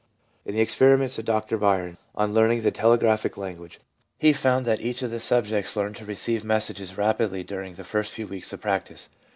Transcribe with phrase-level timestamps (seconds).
[0.45, 3.79] In the experiments of Dr Bryan 1 on learning the telegraphic language,
[4.17, 8.11] he found that each of the subjects learned to receive messages rapidly during the first
[8.11, 9.09] few weeks of practice.